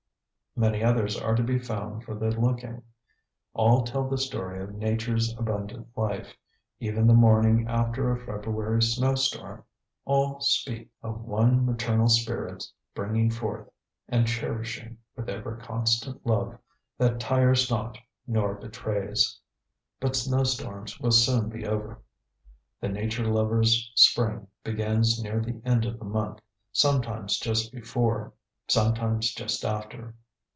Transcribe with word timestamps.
Many 0.57 0.83
others 0.83 1.17
are 1.17 1.33
to 1.35 1.41
be 1.43 1.57
found 1.59 2.03
for 2.03 2.13
the 2.13 2.29
looking. 2.29 2.83
All 3.53 3.83
tell 3.85 4.09
the 4.09 4.17
story 4.17 4.61
of 4.61 4.75
Nature's 4.75 5.33
abundant 5.39 5.87
life, 5.95 6.35
even 6.81 7.07
the 7.07 7.13
morning 7.13 7.69
after 7.69 8.11
a 8.11 8.19
February 8.19 8.81
snow 8.81 9.15
storm. 9.15 9.63
All 10.03 10.41
speak 10.41 10.89
"Of 11.01 11.21
one 11.21 11.65
maternal 11.65 12.09
spirit 12.09 12.65
bringing 12.93 13.31
forth 13.31 13.69
And 14.09 14.27
cherishing 14.27 14.97
with 15.15 15.29
ever 15.29 15.55
constant 15.55 16.27
love, 16.27 16.57
That 16.97 17.21
tires 17.21 17.69
not, 17.71 17.97
nor 18.27 18.55
betrays." 18.55 19.39
But 20.01 20.17
snowstorms 20.17 20.99
will 20.99 21.11
soon 21.11 21.47
be 21.47 21.65
over. 21.65 22.01
The 22.81 22.89
nature 22.89 23.25
lover's 23.25 23.89
spring 23.95 24.47
begins 24.65 25.17
near 25.23 25.39
the 25.39 25.61
end 25.63 25.85
of 25.85 25.97
the 25.97 26.03
month, 26.05 26.39
sometimes 26.73 27.39
just 27.39 27.71
before, 27.71 28.33
sometimes 28.67 29.33
just 29.33 29.63
after. 29.63 30.13